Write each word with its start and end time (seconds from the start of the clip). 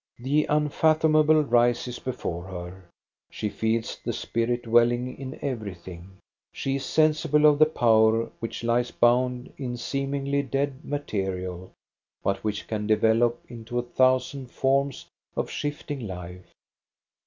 The 0.17 0.45
unfathomable 0.49 1.43
rises 1.43 1.99
before 1.99 2.45
her; 2.45 2.85
she 3.29 3.49
feels 3.49 3.97
the 4.03 4.13
spirit 4.13 4.63
dwelling 4.63 5.15
in 5.19 5.35
every 5.43 5.73
AMOR 5.73 5.75
VINCIT 5.75 5.75
OMNIA 5.75 5.75
401 5.75 5.83
thing; 6.13 6.17
she 6.53 6.75
is 6.77 6.85
sensible 6.85 7.45
of 7.45 7.59
the 7.59 7.67
power 7.67 8.31
which 8.39 8.63
lies 8.63 8.89
bound 8.89 9.53
in 9.59 9.77
seemingly 9.77 10.41
dead 10.41 10.83
material, 10.83 11.71
but 12.23 12.43
which 12.43 12.67
can 12.67 12.87
develop 12.87 13.43
into 13.47 13.77
a 13.77 13.83
thousand 13.83 14.49
forms 14.49 15.05
of 15.37 15.51
shifting 15.51 16.07
life. 16.07 16.51